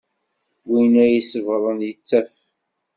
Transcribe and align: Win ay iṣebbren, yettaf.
Win 0.69 0.93
ay 1.03 1.13
iṣebbren, 1.19 1.79
yettaf. 1.87 2.31